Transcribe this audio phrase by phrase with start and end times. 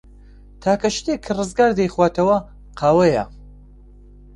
[0.61, 2.37] تاکە شتێک کە ڕزگار دەیخواتەوە،
[2.79, 3.23] قاوەیە.